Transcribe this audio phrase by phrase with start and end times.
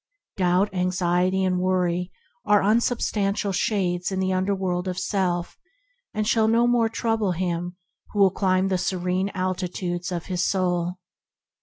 [0.35, 2.11] Doubt, anxiety, and worry
[2.43, 5.59] are unsubstantial shades in the underworld of self;
[6.11, 7.75] and shall no more trouble him
[8.09, 10.95] who will climb the serene altitudes of his soul.